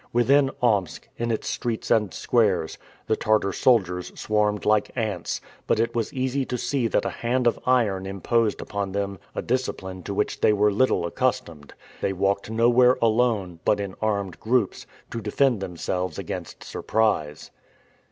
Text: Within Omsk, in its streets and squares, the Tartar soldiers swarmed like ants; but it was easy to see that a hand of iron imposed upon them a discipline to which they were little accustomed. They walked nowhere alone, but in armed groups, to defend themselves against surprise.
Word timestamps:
Within 0.11 0.49
Omsk, 0.63 1.09
in 1.17 1.29
its 1.29 1.47
streets 1.47 1.91
and 1.91 2.11
squares, 2.11 2.79
the 3.05 3.15
Tartar 3.15 3.53
soldiers 3.53 4.11
swarmed 4.19 4.65
like 4.65 4.89
ants; 4.97 5.41
but 5.67 5.79
it 5.79 5.93
was 5.93 6.11
easy 6.11 6.43
to 6.43 6.57
see 6.57 6.87
that 6.87 7.05
a 7.05 7.11
hand 7.21 7.45
of 7.45 7.59
iron 7.67 8.07
imposed 8.07 8.61
upon 8.61 8.93
them 8.93 9.19
a 9.35 9.43
discipline 9.43 10.01
to 10.01 10.13
which 10.15 10.41
they 10.41 10.53
were 10.53 10.71
little 10.71 11.05
accustomed. 11.05 11.75
They 12.01 12.13
walked 12.13 12.49
nowhere 12.49 12.97
alone, 12.99 13.59
but 13.63 13.79
in 13.79 13.93
armed 14.01 14.39
groups, 14.39 14.87
to 15.11 15.21
defend 15.21 15.59
themselves 15.59 16.17
against 16.17 16.63
surprise. 16.63 17.51